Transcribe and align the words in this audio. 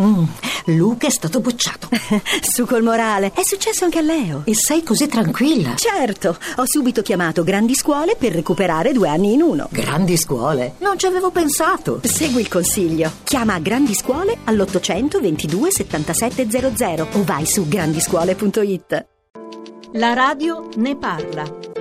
Mm, 0.00 0.24
Luca 0.66 1.06
è 1.06 1.10
stato 1.10 1.40
bocciato. 1.40 1.88
Su 2.42 2.66
col 2.66 2.82
morale. 2.82 3.32
È 3.34 3.42
successo 3.42 3.84
anche 3.84 3.98
a 3.98 4.02
Leo. 4.02 4.42
E 4.44 4.54
sei 4.54 4.82
così 4.82 5.06
tranquilla? 5.06 5.74
Certo, 5.76 6.36
ho 6.56 6.64
subito 6.66 7.02
chiamato 7.02 7.42
Grandi 7.42 7.74
Scuole 7.74 8.16
per 8.16 8.32
recuperare 8.32 8.92
due 8.92 9.08
anni 9.08 9.32
in 9.32 9.42
uno. 9.42 9.68
Grandi 9.70 10.16
scuole? 10.16 10.74
Non 10.78 10.98
ci 10.98 11.06
avevo 11.06 11.30
pensato. 11.30 12.00
Segui 12.02 12.40
il 12.42 12.48
consiglio. 12.48 13.10
Chiama 13.24 13.58
Grandi 13.58 13.94
Scuole 13.94 14.38
all'800 14.44 15.20
22 15.20 15.70
7700 15.70 17.08
o 17.12 17.24
vai 17.24 17.46
su 17.46 17.66
grandiscuole.it. 17.66 19.06
La 19.94 20.12
radio 20.12 20.68
ne 20.76 20.96
parla. 20.96 21.79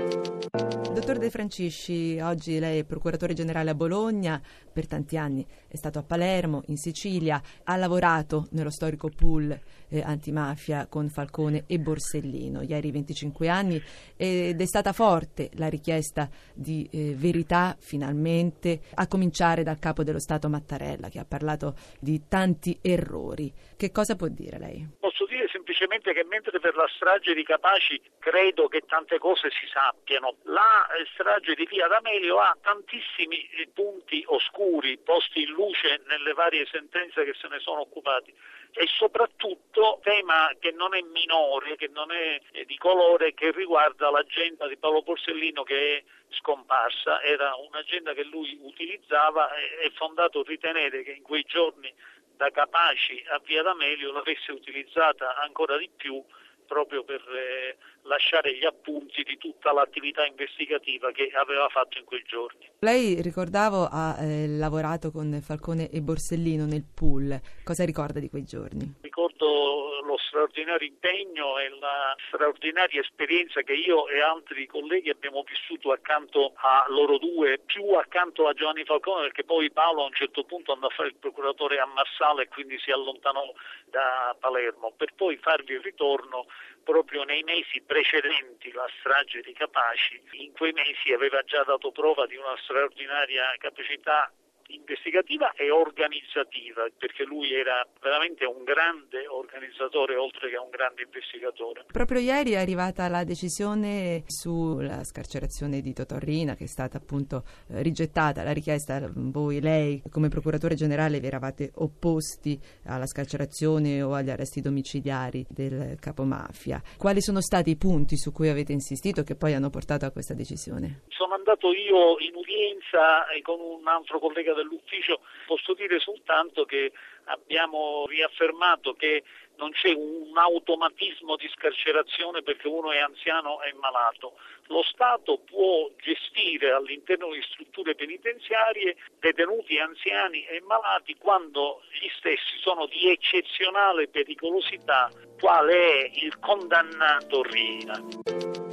Dottor 1.00 1.18
De 1.18 1.30
Francisci, 1.30 2.20
oggi 2.20 2.60
lei 2.60 2.80
è 2.80 2.84
procuratore 2.84 3.34
generale 3.34 3.70
a 3.70 3.74
Bologna, 3.74 4.42
per 4.74 4.86
tanti 4.86 5.16
anni 5.16 5.48
è 5.70 5.78
stato 5.78 5.98
a 5.98 6.04
Palermo, 6.04 6.64
in 6.68 6.76
Sicilia, 6.76 7.42
ha 7.64 7.78
lavorato 7.78 8.48
nello 8.52 8.70
storico 8.70 9.10
pool 9.10 9.58
eh, 9.90 10.02
antimafia 10.02 10.88
con 10.88 11.08
Falcone 11.08 11.64
e 11.68 11.80
Borsellino, 11.80 12.64
ieri 12.64 12.92
25 12.92 13.48
anni, 13.48 13.82
ed 14.18 14.60
è 14.60 14.66
stata 14.66 14.92
forte 14.92 15.50
la 15.54 15.70
richiesta 15.70 16.30
di 16.54 16.90
eh, 16.92 17.16
verità 17.16 17.78
finalmente, 17.80 18.82
a 18.96 19.08
cominciare 19.08 19.64
dal 19.64 19.80
capo 19.80 20.04
dello 20.04 20.20
Stato 20.20 20.50
Mattarella 20.50 21.08
che 21.08 21.20
ha 21.20 21.26
parlato 21.26 21.76
di 22.02 22.28
tanti 22.28 22.78
errori. 22.82 23.54
Che 23.78 23.90
cosa 23.92 24.18
può 24.18 24.28
dire 24.28 24.60
lei? 24.60 24.86
Posso 25.00 25.26
dire 25.26 25.48
semplicemente 25.50 26.14
che 26.14 26.26
mentre 26.26 26.60
per 26.60 26.76
la 26.76 26.88
strage 26.94 27.34
di 27.34 27.44
Capaci 27.44 28.02
credo 28.20 28.68
che 28.68 28.82
tante 28.86 29.18
cose 29.18 29.50
si 29.50 29.66
sappiano, 29.72 30.36
la 30.44 30.89
strage 31.14 31.56
di 31.56 31.66
Via 31.66 31.88
D'Amelio 31.88 32.40
ha 32.40 32.58
tantissimi 32.62 33.48
eh, 33.50 33.70
punti 33.74 34.24
oscuri 34.28 34.98
posti 34.98 35.44
in 35.44 35.50
luce 35.50 36.02
nelle 36.08 36.34
varie 36.34 36.66
sentenze 36.66 37.24
che 37.24 37.34
se 37.34 37.48
ne 37.48 37.60
sono 37.60 37.82
occupati. 37.82 38.34
E 38.72 38.86
soprattutto 38.88 40.00
tema 40.04 40.52
che 40.60 40.72
non 40.72 40.96
è 40.96 41.02
minore, 41.02 41.76
che 41.76 41.88
non 41.88 42.12
è 42.12 42.40
eh, 42.52 42.66
di 42.66 42.78
colore, 42.78 43.34
che 43.34 43.52
riguarda 43.52 44.10
l'agenda 44.10 44.68
di 44.68 44.78
Paolo 44.78 45.02
Borsellino 45.02 45.64
che 45.64 45.98
è 45.98 46.04
scomparsa, 46.30 47.22
era 47.22 47.56
un'agenda 47.56 48.14
che 48.14 48.24
lui 48.24 48.58
utilizzava 48.62 49.52
e 49.56 49.80
è 49.80 49.92
fondato 49.92 50.44
ritenere 50.44 51.04
che 51.04 51.12
in 51.12 51.24
quei 51.24 51.44
giorni 51.44 51.94
da 52.36 52.52
Capaci 52.52 53.24
a 53.30 53.42
Via 53.44 53.64
D'Amelio 53.64 54.12
l'avesse 54.12 54.52
utilizzata 54.52 55.36
ancora 55.38 55.78
di 55.78 55.90
più 55.96 56.24
proprio 56.70 57.04
per 57.04 57.20
eh, 57.20 57.78
lasciare 58.04 58.56
gli 58.56 58.64
appunti 58.64 59.24
di 59.24 59.38
tutta 59.38 59.74
l'attività 59.74 60.24
investigativa 60.24 61.12
che 61.12 61.32
aveva 61.34 61.68
fatto 61.70 61.98
in 61.98 62.06
quei 62.06 62.24
giorni. 62.26 62.70
Lei 62.80 63.22
ricordavo 63.22 63.90
ha 63.92 64.16
eh, 64.22 64.48
lavorato 64.48 65.10
con 65.12 65.42
Falcone 65.42 65.90
e 65.90 66.00
Borsellino 66.02 66.66
nel 66.66 66.86
pool, 66.86 67.38
cosa 67.64 67.84
ricorda 67.84 68.20
di 68.20 68.30
quei 68.30 68.44
giorni? 68.44 69.00
Ricordo 69.02 69.80
lo 70.10 70.18
straordinario 70.18 70.88
impegno 70.88 71.60
e 71.60 71.70
la 71.70 72.16
straordinaria 72.28 73.02
esperienza 73.02 73.62
che 73.62 73.74
io 73.74 74.08
e 74.08 74.22
altri 74.22 74.66
colleghi 74.66 75.10
abbiamo 75.10 75.44
vissuto 75.44 75.92
accanto 75.92 76.54
a 76.56 76.86
loro 76.90 77.18
due, 77.20 77.60
più 77.60 77.94
accanto 77.94 78.48
a 78.48 78.54
Giovanni 78.54 78.86
Falcone 78.86 79.24
perché 79.24 79.44
poi 79.44 79.72
Paolo 79.72 80.04
a 80.04 80.06
un 80.06 80.14
certo 80.14 80.44
punto 80.46 80.74
andò 80.74 80.88
a 80.88 80.96
fare 80.96 81.10
il 81.10 81.16
procuratore 81.16 81.80
a 81.80 81.86
Marsala 81.86 82.42
e 82.42 82.48
quindi 82.48 82.80
si 82.80 82.90
allontanò 82.90 83.54
da 83.86 84.36
Palermo 84.40 84.94
per 84.98 85.14
poi 85.16 85.38
farvi 85.38 85.74
il 85.74 85.82
ritorno 85.82 86.48
proprio 86.84 87.24
nei 87.24 87.44
mesi 87.44 87.82
precedenti 87.82 88.72
la 88.72 88.88
strage 89.00 89.42
di 89.42 89.54
Capaci. 89.54 90.22
In 90.32 90.52
quei 90.54 90.72
mesi 90.72 91.12
aveva 91.14 91.42
già 91.44 91.64
dato 91.64 91.92
prova 91.92 92.26
di 92.26 92.36
una 92.36 92.56
straordinaria 92.58 93.54
capacità 93.58 94.32
investigativa 94.70 95.54
e 95.54 95.72
organizzativa, 95.72 96.88
perché 96.98 97.24
lui 97.24 97.54
era 97.54 97.86
veramente 98.02 98.46
un 98.46 98.64
grande 98.64 99.28
organizzatore 99.28 100.16
oltre 100.16 100.50
che 100.50 100.58
un 100.58 100.70
grande 100.70 101.04
investigatore. 101.04 101.86
Proprio 101.92 102.20
ieri 102.20 102.52
è 102.52 102.58
arrivata 102.58 103.08
la 103.08 103.24
decisione 103.24 104.24
sulla 104.26 105.04
scarcerazione 105.04 105.82
di 105.82 105.94
Totorrina, 105.94 106.56
che 106.56 106.66
è 106.66 106.68
stata 106.68 106.98
appunto 106.98 107.44
eh, 107.70 107.82
rigettata 107.82 108.44
la 108.44 108.54
richiesta, 108.54 109.10
voi, 109.14 109.62
lei, 109.62 110.02
come 110.10 110.30
procuratore 110.30 110.76
generale 110.76 111.20
vi 111.20 111.28
eravate 111.28 111.72
opposti 111.76 112.60
alla 112.86 113.06
scarcerazione 113.06 114.02
o 114.02 114.14
agli 114.14 114.30
arresti 114.30 114.62
domiciliari 114.62 115.46
del 115.50 115.98
capomafia. 116.00 116.82
Quali 116.98 117.22
sono 117.22 117.42
stati 117.42 117.72
i 117.72 117.78
punti 117.78 118.18
su 118.18 118.32
cui 118.32 118.50
avete 118.50 118.72
insistito 118.72 119.24
che 119.24 119.36
poi 119.36 119.54
hanno 119.54 119.70
portato 119.70 120.06
a 120.06 120.12
questa 120.12 120.34
decisione? 120.34 121.02
Sono 121.10 121.34
andato 121.36 121.72
io 121.72 122.18
in 122.20 122.36
udienza 122.36 123.26
con 123.44 123.60
un 123.60 123.88
altro 123.88 124.20
collega 124.20 124.54
dell'ufficio, 124.60 125.22
posso 125.46 125.74
dire 125.74 126.00
soltanto 126.00 126.66
che 126.66 126.92
abbiamo 127.26 128.06
riaffermato 128.08 128.94
che 128.94 129.24
non 129.58 129.72
c'è 129.72 129.92
un 129.94 130.36
automatismo 130.36 131.36
di 131.36 131.50
scarcerazione 131.50 132.42
perché 132.42 132.68
uno 132.68 132.92
è 132.92 133.00
anziano 133.00 133.62
e 133.62 133.74
malato. 133.74 134.38
Lo 134.68 134.84
Stato 134.84 135.40
può 135.40 135.90
gestire 135.98 136.72
all'interno 136.72 137.32
di 137.32 137.42
strutture 137.42 137.94
penitenziarie 137.96 138.96
detenuti 139.20 139.78
anziani 139.78 140.46
e 140.46 140.62
malati 140.62 141.16
quando 141.18 141.82
gli 142.00 142.08
stessi 142.18 142.58
sono 142.62 142.86
di 142.86 143.12
eccezionale 143.12 144.08
pericolosità, 144.08 145.12
quale 145.40 146.04
è 146.04 146.12
il 146.14 146.40
condannato 146.40 147.44
Rina. 147.44 148.69